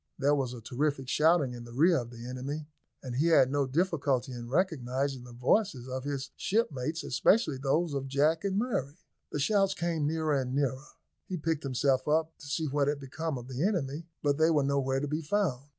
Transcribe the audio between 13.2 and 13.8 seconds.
of the